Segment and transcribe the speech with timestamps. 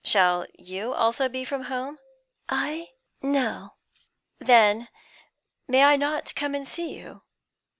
[0.03, 1.99] "Shall you also be from home?"
[2.49, 2.89] "I?
[3.21, 3.75] No."
[4.39, 4.87] "Then
[5.67, 7.21] may I not come and see you?